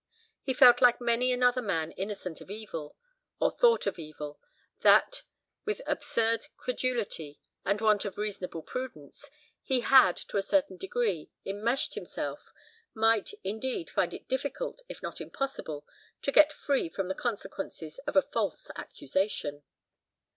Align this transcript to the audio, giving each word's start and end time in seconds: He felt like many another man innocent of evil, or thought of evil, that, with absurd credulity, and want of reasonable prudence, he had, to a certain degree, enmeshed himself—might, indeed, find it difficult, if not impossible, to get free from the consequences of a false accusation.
He 0.41 0.55
felt 0.55 0.81
like 0.81 0.99
many 0.99 1.31
another 1.31 1.61
man 1.61 1.91
innocent 1.91 2.41
of 2.41 2.49
evil, 2.49 2.97
or 3.39 3.51
thought 3.51 3.85
of 3.85 3.99
evil, 3.99 4.39
that, 4.79 5.21
with 5.63 5.79
absurd 5.85 6.47
credulity, 6.57 7.39
and 7.63 7.79
want 7.79 8.03
of 8.03 8.17
reasonable 8.17 8.63
prudence, 8.63 9.29
he 9.61 9.81
had, 9.81 10.17
to 10.17 10.37
a 10.37 10.41
certain 10.41 10.77
degree, 10.77 11.29
enmeshed 11.45 11.93
himself—might, 11.93 13.35
indeed, 13.43 13.91
find 13.91 14.11
it 14.15 14.27
difficult, 14.27 14.81
if 14.89 15.03
not 15.03 15.21
impossible, 15.21 15.85
to 16.23 16.31
get 16.31 16.51
free 16.51 16.89
from 16.89 17.07
the 17.07 17.13
consequences 17.13 17.99
of 18.07 18.15
a 18.15 18.23
false 18.23 18.71
accusation. 18.75 19.61